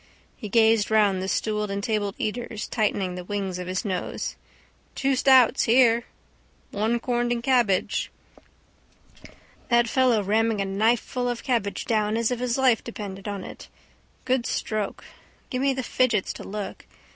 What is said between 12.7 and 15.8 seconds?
depended on it. Good stroke. Give me